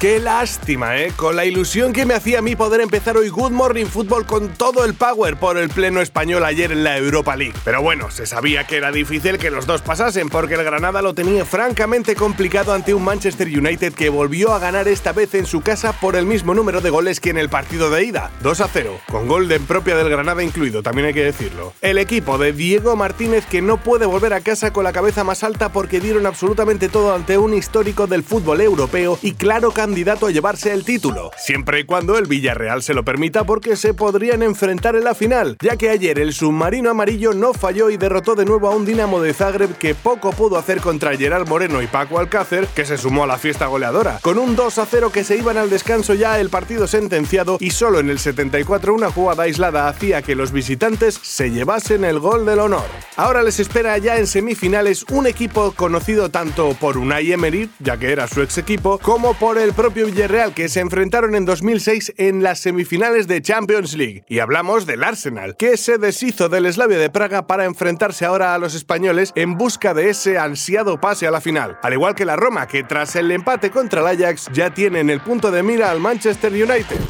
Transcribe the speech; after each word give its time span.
Qué 0.00 0.18
lástima, 0.18 0.96
¿eh? 0.96 1.12
Con 1.14 1.36
la 1.36 1.44
ilusión 1.44 1.92
que 1.92 2.06
me 2.06 2.14
hacía 2.14 2.38
a 2.38 2.42
mí 2.42 2.56
poder 2.56 2.80
empezar 2.80 3.18
hoy 3.18 3.28
Good 3.28 3.50
Morning 3.50 3.84
Football 3.84 4.24
con 4.24 4.48
todo 4.48 4.86
el 4.86 4.94
power 4.94 5.36
por 5.36 5.58
el 5.58 5.68
pleno 5.68 6.00
español 6.00 6.42
ayer 6.42 6.72
en 6.72 6.84
la 6.84 6.96
Europa 6.96 7.36
League. 7.36 7.52
Pero 7.66 7.82
bueno, 7.82 8.10
se 8.10 8.24
sabía 8.24 8.66
que 8.66 8.78
era 8.78 8.92
difícil 8.92 9.36
que 9.36 9.50
los 9.50 9.66
dos 9.66 9.82
pasasen 9.82 10.30
porque 10.30 10.54
el 10.54 10.64
Granada 10.64 11.02
lo 11.02 11.12
tenía 11.12 11.44
francamente 11.44 12.14
complicado 12.14 12.72
ante 12.72 12.94
un 12.94 13.04
Manchester 13.04 13.46
United 13.46 13.92
que 13.92 14.08
volvió 14.08 14.54
a 14.54 14.58
ganar 14.58 14.88
esta 14.88 15.12
vez 15.12 15.34
en 15.34 15.44
su 15.44 15.60
casa 15.60 15.92
por 15.92 16.16
el 16.16 16.24
mismo 16.24 16.54
número 16.54 16.80
de 16.80 16.88
goles 16.88 17.20
que 17.20 17.28
en 17.28 17.36
el 17.36 17.50
partido 17.50 17.90
de 17.90 18.02
ida, 18.02 18.30
2 18.42 18.58
a 18.62 18.68
0, 18.68 19.00
con 19.06 19.28
gol 19.28 19.48
de 19.48 19.60
propia 19.60 19.96
del 19.96 20.08
Granada 20.08 20.42
incluido, 20.42 20.82
también 20.82 21.08
hay 21.08 21.12
que 21.12 21.24
decirlo. 21.24 21.74
El 21.82 21.98
equipo 21.98 22.38
de 22.38 22.54
Diego 22.54 22.96
Martínez 22.96 23.44
que 23.44 23.60
no 23.60 23.76
puede 23.76 24.06
volver 24.06 24.32
a 24.32 24.40
casa 24.40 24.72
con 24.72 24.84
la 24.84 24.94
cabeza 24.94 25.24
más 25.24 25.44
alta 25.44 25.70
porque 25.70 26.00
dieron 26.00 26.24
absolutamente 26.24 26.88
todo 26.88 27.14
ante 27.14 27.36
un 27.36 27.52
histórico 27.52 28.06
del 28.06 28.22
fútbol 28.22 28.62
europeo 28.62 29.18
y 29.20 29.32
claro 29.34 29.72
que 29.72 29.89
candidato 29.90 30.26
a 30.26 30.30
llevarse 30.30 30.72
el 30.72 30.84
título, 30.84 31.32
siempre 31.36 31.80
y 31.80 31.84
cuando 31.84 32.16
el 32.16 32.28
Villarreal 32.28 32.80
se 32.80 32.94
lo 32.94 33.04
permita 33.04 33.42
porque 33.42 33.74
se 33.74 33.92
podrían 33.92 34.40
enfrentar 34.40 34.94
en 34.94 35.02
la 35.02 35.16
final, 35.16 35.56
ya 35.60 35.74
que 35.74 35.90
ayer 35.90 36.20
el 36.20 36.32
submarino 36.32 36.90
amarillo 36.90 37.32
no 37.32 37.52
falló 37.52 37.90
y 37.90 37.96
derrotó 37.96 38.36
de 38.36 38.44
nuevo 38.44 38.68
a 38.68 38.76
un 38.76 38.86
Dinamo 38.86 39.20
de 39.20 39.34
Zagreb 39.34 39.76
que 39.78 39.96
poco 39.96 40.30
pudo 40.30 40.58
hacer 40.58 40.80
contra 40.80 41.16
Gerard 41.16 41.48
Moreno 41.48 41.82
y 41.82 41.88
Paco 41.88 42.20
Alcácer, 42.20 42.68
que 42.68 42.84
se 42.84 42.98
sumó 42.98 43.24
a 43.24 43.26
la 43.26 43.36
fiesta 43.36 43.66
goleadora, 43.66 44.20
con 44.22 44.38
un 44.38 44.54
2 44.54 44.78
a 44.78 44.86
0 44.86 45.10
que 45.10 45.24
se 45.24 45.36
iban 45.36 45.58
al 45.58 45.70
descanso 45.70 46.14
ya 46.14 46.38
el 46.38 46.50
partido 46.50 46.86
sentenciado 46.86 47.56
y 47.58 47.70
solo 47.70 47.98
en 47.98 48.10
el 48.10 48.20
74 48.20 48.94
una 48.94 49.10
jugada 49.10 49.42
aislada 49.42 49.88
hacía 49.88 50.22
que 50.22 50.36
los 50.36 50.52
visitantes 50.52 51.18
se 51.20 51.50
llevasen 51.50 52.04
el 52.04 52.20
gol 52.20 52.46
del 52.46 52.60
honor. 52.60 52.86
Ahora 53.16 53.42
les 53.42 53.58
espera 53.58 53.98
ya 53.98 54.18
en 54.18 54.28
semifinales 54.28 55.04
un 55.10 55.26
equipo 55.26 55.72
conocido 55.72 56.28
tanto 56.28 56.74
por 56.74 56.96
Unai 56.96 57.32
Emery, 57.32 57.68
ya 57.80 57.96
que 57.96 58.12
era 58.12 58.28
su 58.28 58.40
ex 58.40 58.56
equipo, 58.56 58.98
como 58.98 59.34
por 59.34 59.58
el 59.58 59.72
propio 59.80 60.04
Villarreal 60.04 60.52
que 60.52 60.68
se 60.68 60.80
enfrentaron 60.80 61.34
en 61.34 61.46
2006 61.46 62.12
en 62.18 62.42
las 62.42 62.58
semifinales 62.58 63.26
de 63.26 63.40
Champions 63.40 63.94
League. 63.94 64.24
Y 64.28 64.40
hablamos 64.40 64.84
del 64.84 65.02
Arsenal, 65.02 65.56
que 65.56 65.78
se 65.78 65.96
deshizo 65.96 66.50
del 66.50 66.70
Slavia 66.70 66.98
de 66.98 67.08
Praga 67.08 67.46
para 67.46 67.64
enfrentarse 67.64 68.26
ahora 68.26 68.52
a 68.52 68.58
los 68.58 68.74
españoles 68.74 69.32
en 69.36 69.56
busca 69.56 69.94
de 69.94 70.10
ese 70.10 70.36
ansiado 70.36 71.00
pase 71.00 71.26
a 71.26 71.30
la 71.30 71.40
final. 71.40 71.78
Al 71.82 71.94
igual 71.94 72.14
que 72.14 72.26
la 72.26 72.36
Roma, 72.36 72.66
que 72.66 72.82
tras 72.82 73.16
el 73.16 73.30
empate 73.30 73.70
contra 73.70 74.02
el 74.02 74.08
Ajax 74.08 74.50
ya 74.52 74.68
tiene 74.68 75.00
en 75.00 75.08
el 75.08 75.22
punto 75.22 75.50
de 75.50 75.62
mira 75.62 75.90
al 75.90 75.98
Manchester 75.98 76.52
United. 76.52 77.00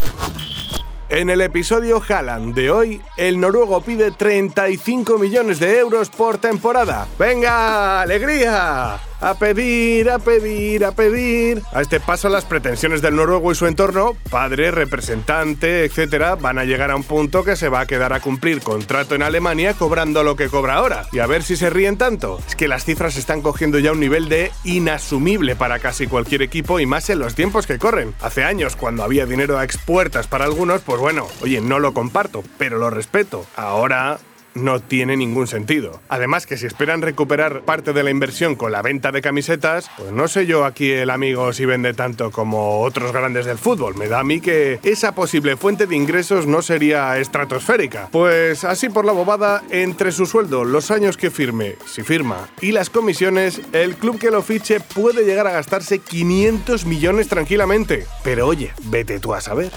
En 1.08 1.28
el 1.28 1.41
episodio 1.41 2.00
Haaland 2.08 2.54
de 2.54 2.70
hoy, 2.70 3.00
el 3.16 3.41
noruego 3.41 3.80
pide 3.80 4.12
35 4.12 5.18
millones 5.18 5.58
de 5.58 5.76
euros 5.76 6.08
por 6.08 6.38
temporada. 6.38 7.08
¡Venga, 7.18 8.02
alegría! 8.02 9.09
A 9.20 9.34
pedir, 9.34 10.08
a 10.08 10.18
pedir, 10.18 10.84
a 10.84 10.92
pedir. 10.92 11.62
A 11.72 11.82
este 11.82 12.00
paso 12.00 12.30
las 12.30 12.46
pretensiones 12.46 13.02
del 13.02 13.16
noruego 13.16 13.52
y 13.52 13.54
su 13.54 13.66
entorno, 13.66 14.16
padre, 14.30 14.70
representante, 14.70 15.84
etcétera, 15.84 16.36
van 16.36 16.58
a 16.58 16.64
llegar 16.64 16.90
a 16.90 16.96
un 16.96 17.04
punto 17.04 17.44
que 17.44 17.54
se 17.54 17.68
va 17.68 17.80
a 17.80 17.86
quedar 17.86 18.14
a 18.14 18.20
cumplir 18.20 18.62
contrato 18.62 19.14
en 19.14 19.22
Alemania 19.22 19.74
cobrando 19.74 20.22
lo 20.22 20.36
que 20.36 20.48
cobra 20.48 20.74
ahora. 20.74 21.04
Y 21.12 21.18
a 21.18 21.26
ver 21.26 21.42
si 21.42 21.56
se 21.56 21.68
ríen 21.68 21.98
tanto. 21.98 22.41
Es 22.48 22.56
que 22.56 22.68
las 22.68 22.86
cifras 22.86 23.16
están 23.16 23.42
cogiendo 23.42 23.78
ya 23.78 23.92
un 23.92 24.00
nivel 24.00 24.30
de 24.30 24.52
inasumible 24.64 25.54
para 25.54 25.81
casi 25.81 26.06
cualquier 26.06 26.41
equipo 26.41 26.81
y 26.81 26.87
más 26.87 27.10
en 27.10 27.19
los 27.19 27.34
tiempos 27.34 27.66
que 27.66 27.78
corren. 27.78 28.14
Hace 28.20 28.44
años, 28.44 28.75
cuando 28.75 29.04
había 29.04 29.26
dinero 29.26 29.58
a 29.58 29.64
expuertas 29.64 30.28
para 30.28 30.47
algunos, 30.47 30.81
pues 30.81 30.98
bueno, 30.98 31.26
oye, 31.42 31.60
no 31.60 31.78
lo 31.78 31.92
comparto, 31.92 32.42
pero 32.56 32.78
lo 32.78 32.88
respeto. 32.88 33.44
Ahora 33.54 34.19
no 34.55 34.81
tiene 34.81 35.16
ningún 35.16 35.47
sentido. 35.47 36.00
Además 36.09 36.47
que 36.47 36.56
si 36.56 36.66
esperan 36.66 37.03
recuperar 37.03 37.62
parte 37.62 37.93
de 37.93 38.03
la 38.03 38.11
inversión 38.11 38.55
con 38.56 38.72
la 38.72 38.83
venta 38.83 39.12
de 39.12 39.22
camisetas, 39.22 39.91
pues 39.97 40.12
no 40.12 40.28
sé 40.28 40.47
yo 40.47 40.65
aquí 40.65 40.91
el 40.91 41.11
amigo 41.11 41.53
si 41.53 41.65
vende 41.65 41.94
tanto 41.94 42.31
como 42.31 42.81
otros 42.81 43.12
grandes 43.12 43.47
del 43.47 43.59
fútbol. 43.59 43.97
Me 43.97 44.09
da 44.09 44.21
a 44.21 44.25
mí 44.25 44.41
que 44.41 44.81
esa 44.83 45.15
posible 45.15 45.56
fuente 45.56 45.87
de 45.87 45.97
ingresos 45.97 46.47
no 46.47 46.62
sería 46.62 47.19
estratosférica. 47.19 48.09
Pues 48.11 48.65
así 48.65 48.88
por 48.88 49.05
la 49.05 49.12
bobada, 49.12 49.62
entre 49.71 50.12
su 50.12 50.27
sueldo, 50.27 50.65
los 50.65 50.91
años 50.91 51.17
que 51.17 51.31
firme, 51.31 51.77
si 51.87 52.03
firma, 52.03 52.49
y 52.61 52.72
las 52.72 52.91
comisiones, 52.91 53.61
el 53.72 53.97
club 53.97 54.19
que 54.19 54.31
lo 54.31 54.43
fiche 54.43 54.81
puede 54.81 55.25
llegar 55.25 55.47
a 55.47 55.53
gastarse 55.53 55.99
500 55.99 56.84
millones 56.87 57.28
tranquilamente. 57.28 58.06
Pero 58.25 58.47
oye, 58.47 58.72
vete 58.84 59.21
tú 59.21 59.34
a 59.34 59.41
saber. 59.41 59.71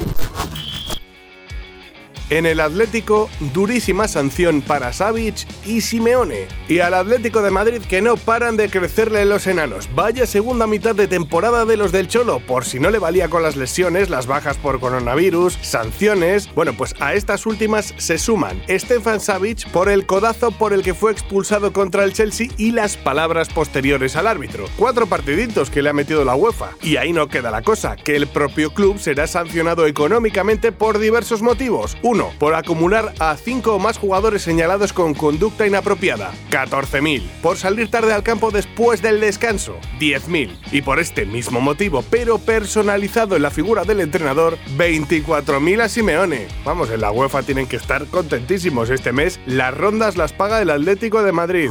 En 2.34 2.48
el 2.48 2.62
Atlético, 2.62 3.30
durísima 3.54 4.08
sanción 4.08 4.64
para 4.64 4.92
Savic 4.92 5.46
y 5.68 5.82
Simeone. 5.82 6.48
Y 6.68 6.80
al 6.80 6.96
Atlético 6.96 7.44
de 7.44 7.52
Madrid 7.52 7.84
que 7.88 8.02
no 8.02 8.18
paran 8.18 8.58
de 8.58 8.70
crecerle 8.70 9.24
los 9.26 9.46
enanos. 9.46 9.88
Vaya 9.94 10.26
segunda 10.26 10.66
mitad 10.66 10.96
de 10.96 11.08
temporada 11.08 11.64
de 11.66 11.78
los 11.78 11.92
del 11.92 12.08
Cholo, 12.08 12.40
por 12.40 12.66
si 12.66 12.80
no 12.80 12.90
le 12.90 12.98
valía 12.98 13.30
con 13.30 13.44
las 13.44 13.56
lesiones, 13.56 14.10
las 14.10 14.26
bajas 14.26 14.58
por 14.58 14.80
coronavirus, 14.80 15.60
sanciones. 15.62 16.50
Bueno, 16.56 16.74
pues 16.76 16.96
a 17.00 17.14
estas 17.14 17.46
últimas 17.46 17.94
se 17.98 18.18
suman 18.18 18.64
Stefan 18.68 19.20
Savic 19.20 19.70
por 19.70 19.88
el 19.88 20.08
codazo 20.08 20.50
por 20.50 20.74
el 20.74 20.82
que 20.82 20.96
fue 20.96 21.12
expulsado 21.12 21.72
contra 21.72 22.04
el 22.04 22.14
Chelsea 22.14 22.48
y 22.58 22.72
las 22.72 22.98
palabras 22.98 23.50
posteriores 23.50 24.16
al 24.16 24.26
árbitro. 24.26 24.66
Cuatro 24.76 25.06
partiditos 25.06 25.70
que 25.70 25.84
le 25.84 25.90
ha 25.90 25.94
metido 25.94 26.26
la 26.26 26.34
UEFA. 26.34 26.72
Y 26.82 26.98
ahí 26.98 27.14
no 27.14 27.28
queda 27.28 27.52
la 27.52 27.62
cosa, 27.62 27.96
que 27.96 28.16
el 28.16 28.26
propio 28.26 28.74
club 28.74 28.98
será 28.98 29.28
sancionado 29.28 29.86
económicamente 29.86 30.72
por 30.72 30.98
diversos 30.98 31.44
motivos. 31.44 31.96
Uno, 32.02 32.23
por 32.40 32.56
acumular 32.56 33.14
a 33.20 33.36
5 33.36 33.74
o 33.74 33.80
más 33.80 33.98
jugadores 33.98 34.42
señalados 34.42 34.94
con 34.94 35.14
conducta 35.14 35.68
inapropiada, 35.68 36.32
14.000. 36.52 37.22
Por 37.42 37.58
salir 37.58 37.90
tarde 37.90 38.14
al 38.14 38.24
campo 38.24 38.52
después 38.52 39.02
del 39.02 39.20
descanso, 39.20 39.78
10.000. 40.00 40.52
Y 40.72 40.82
por 40.82 41.00
este 41.00 41.26
mismo 41.26 41.62
motivo, 41.62 42.04
pero 42.10 42.40
personalizado 42.40 43.36
en 43.36 43.42
la 43.42 43.52
figura 43.52 43.84
del 43.84 44.02
entrenador, 44.02 44.58
24.000 44.78 45.82
a 45.82 45.90
Simeone. 45.90 46.48
Vamos, 46.64 46.90
en 46.90 47.02
la 47.02 47.12
UEFA 47.12 47.44
tienen 47.44 47.68
que 47.68 47.78
estar 47.78 48.06
contentísimos 48.08 48.90
este 48.90 49.12
mes. 49.12 49.40
Las 49.46 49.76
rondas 49.76 50.18
las 50.18 50.34
paga 50.34 50.62
el 50.62 50.70
Atlético 50.70 51.24
de 51.24 51.32
Madrid 51.32 51.70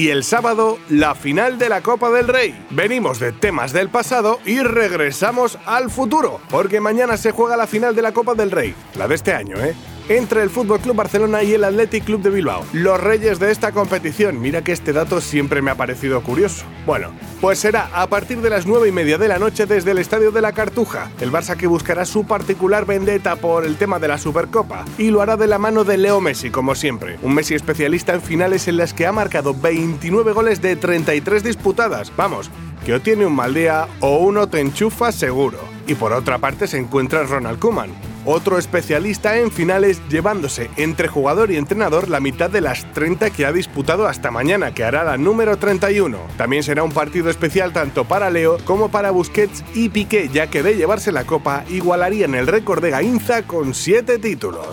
y 0.00 0.08
el 0.08 0.24
sábado 0.24 0.78
la 0.88 1.14
final 1.14 1.58
de 1.58 1.68
la 1.68 1.82
Copa 1.82 2.08
del 2.08 2.26
Rey. 2.26 2.58
Venimos 2.70 3.20
de 3.20 3.32
temas 3.32 3.74
del 3.74 3.90
pasado 3.90 4.40
y 4.46 4.60
regresamos 4.60 5.58
al 5.66 5.90
futuro, 5.90 6.40
porque 6.48 6.80
mañana 6.80 7.18
se 7.18 7.32
juega 7.32 7.54
la 7.58 7.66
final 7.66 7.94
de 7.94 8.00
la 8.00 8.12
Copa 8.12 8.32
del 8.32 8.50
Rey, 8.50 8.74
la 8.96 9.06
de 9.06 9.14
este 9.14 9.34
año, 9.34 9.58
¿eh? 9.58 9.74
Entre 10.08 10.42
el 10.42 10.50
Fútbol 10.50 10.80
Club 10.80 10.96
Barcelona 10.96 11.42
y 11.42 11.54
el 11.54 11.64
Athletic 11.64 12.04
Club 12.04 12.22
de 12.22 12.30
Bilbao, 12.30 12.64
los 12.72 13.00
reyes 13.00 13.38
de 13.38 13.50
esta 13.50 13.72
competición. 13.72 14.40
Mira 14.40 14.62
que 14.62 14.72
este 14.72 14.92
dato 14.92 15.20
siempre 15.20 15.62
me 15.62 15.70
ha 15.70 15.74
parecido 15.74 16.22
curioso. 16.22 16.64
Bueno, 16.86 17.10
pues 17.40 17.58
será 17.58 17.90
a 17.92 18.06
partir 18.08 18.40
de 18.40 18.50
las 18.50 18.66
9 18.66 18.88
y 18.88 18.92
media 18.92 19.18
de 19.18 19.28
la 19.28 19.38
noche 19.38 19.66
desde 19.66 19.92
el 19.92 19.98
Estadio 19.98 20.30
de 20.30 20.40
la 20.40 20.52
Cartuja. 20.52 21.10
El 21.20 21.30
Barça 21.30 21.56
que 21.56 21.66
buscará 21.66 22.04
su 22.04 22.26
particular 22.26 22.86
vendetta 22.86 23.36
por 23.36 23.64
el 23.64 23.76
tema 23.76 23.98
de 23.98 24.08
la 24.08 24.18
Supercopa 24.18 24.84
y 24.98 25.10
lo 25.10 25.22
hará 25.22 25.36
de 25.36 25.46
la 25.46 25.58
mano 25.58 25.84
de 25.84 25.98
Leo 25.98 26.20
Messi, 26.20 26.50
como 26.50 26.74
siempre. 26.74 27.18
Un 27.22 27.34
Messi 27.34 27.54
especialista 27.54 28.14
en 28.14 28.22
finales 28.22 28.68
en 28.68 28.76
las 28.76 28.94
que 28.94 29.06
ha 29.06 29.12
marcado 29.12 29.54
29 29.54 30.32
goles 30.32 30.60
de 30.60 30.76
33 30.76 31.42
disputadas. 31.42 32.12
Vamos, 32.16 32.50
que 32.84 32.94
o 32.94 33.00
tiene 33.00 33.26
un 33.26 33.34
mal 33.34 33.54
día 33.54 33.86
o 34.00 34.18
uno 34.18 34.48
te 34.48 34.60
enchufa 34.60 35.12
seguro. 35.12 35.58
Y 35.86 35.94
por 35.94 36.12
otra 36.12 36.38
parte 36.38 36.66
se 36.66 36.78
encuentra 36.78 37.24
Ronald 37.24 37.58
Koeman 37.58 38.09
otro 38.24 38.58
especialista 38.58 39.38
en 39.38 39.50
finales 39.50 40.00
llevándose 40.08 40.70
entre 40.76 41.08
jugador 41.08 41.50
y 41.50 41.56
entrenador 41.56 42.08
la 42.08 42.20
mitad 42.20 42.50
de 42.50 42.60
las 42.60 42.90
30 42.92 43.30
que 43.30 43.46
ha 43.46 43.52
disputado 43.52 44.06
hasta 44.06 44.30
mañana, 44.30 44.72
que 44.72 44.84
hará 44.84 45.04
la 45.04 45.16
número 45.16 45.56
31. 45.56 46.18
También 46.36 46.62
será 46.62 46.82
un 46.82 46.92
partido 46.92 47.30
especial 47.30 47.72
tanto 47.72 48.04
para 48.04 48.30
Leo 48.30 48.58
como 48.64 48.90
para 48.90 49.10
Busquets 49.10 49.64
y 49.74 49.88
Piqué, 49.88 50.28
ya 50.32 50.48
que 50.48 50.62
de 50.62 50.76
llevarse 50.76 51.12
la 51.12 51.24
copa 51.24 51.64
igualarían 51.68 52.34
el 52.34 52.46
récord 52.46 52.82
de 52.82 52.90
Gainza 52.90 53.42
con 53.42 53.74
7 53.74 54.18
títulos. 54.18 54.66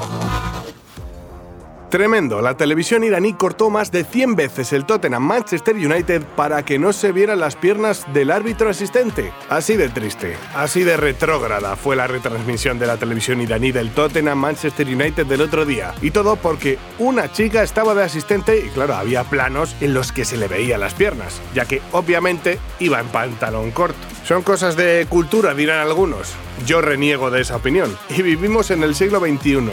Tremendo, 1.89 2.42
la 2.42 2.57
televisión 2.57 3.06
iraní 3.06 3.34
cortó 3.34 3.69
más 3.69 3.94
de 3.94 4.04
100 4.04 4.36
veces 4.36 4.74
el 4.74 4.86
Tottenham 4.86 5.24
Manchester 5.24 5.74
United 5.74 6.22
para 6.36 6.66
que 6.66 6.78
no 6.78 6.92
se 6.92 7.13
vieran 7.13 7.39
las 7.39 7.56
piernas 7.56 8.06
del 8.13 8.30
árbitro 8.30 8.69
asistente. 8.69 9.31
Así 9.48 9.78
de 9.78 9.88
triste, 9.88 10.36
así 10.54 10.84
de 10.84 10.98
retrógrada 10.98 11.78
fue 11.78 11.95
la 11.95 12.07
retransmisión 12.07 12.78
de 12.78 12.88
la 12.88 12.98
televisión 12.98 13.39
iraní 13.39 13.72
del 13.72 13.92
Tottenham 13.92 14.38
Manchester 14.38 14.86
United 14.86 15.28
del 15.28 15.39
otro 15.39 15.66
día. 15.66 15.94
Y 16.01 16.12
todo 16.12 16.36
porque 16.36 16.78
una 17.00 17.31
chica 17.31 17.63
estaba 17.63 17.95
de 17.95 18.04
asistente 18.04 18.60
y 18.60 18.68
claro, 18.68 18.95
había 18.95 19.24
planos 19.24 19.74
en 19.80 19.94
los 19.94 20.12
que 20.12 20.25
se 20.25 20.36
le 20.36 20.50
veían 20.50 20.81
las 20.81 20.94
piernas, 20.94 21.42
ya 21.56 21.63
que 21.63 21.81
obviamente 21.94 22.60
iba 22.80 23.00
en 23.00 23.07
pantalón 23.07 23.72
corto. 23.72 23.98
Son 24.25 24.42
cosas 24.42 24.75
de 24.75 25.07
cultura, 25.07 25.54
dirán 25.54 25.80
algunos. 25.80 26.33
Yo 26.66 26.81
reniego 26.81 27.31
de 27.31 27.40
esa 27.40 27.56
opinión. 27.56 27.98
Y 28.10 28.24
vivimos 28.24 28.72
en 28.72 28.83
el 28.83 28.94
siglo 28.94 29.22
XXI. 29.22 29.69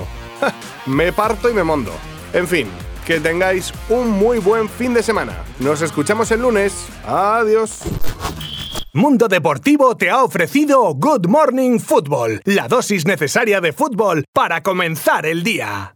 me 0.86 1.12
parto 1.12 1.50
y 1.50 1.54
me 1.54 1.62
mondo. 1.62 1.92
En 2.32 2.46
fin, 2.46 2.68
que 3.06 3.20
tengáis 3.20 3.72
un 3.88 4.10
muy 4.10 4.38
buen 4.38 4.68
fin 4.68 4.94
de 4.94 5.02
semana. 5.02 5.44
Nos 5.58 5.82
escuchamos 5.82 6.30
el 6.30 6.42
lunes. 6.42 6.86
Adiós. 7.06 7.80
Mundo 8.92 9.26
Deportivo 9.26 9.96
te 9.96 10.08
ha 10.08 10.22
ofrecido 10.22 10.94
Good 10.94 11.26
Morning 11.26 11.80
Football, 11.80 12.42
la 12.44 12.68
dosis 12.68 13.04
necesaria 13.06 13.60
de 13.60 13.72
fútbol 13.72 14.24
para 14.32 14.62
comenzar 14.62 15.26
el 15.26 15.42
día. 15.42 15.92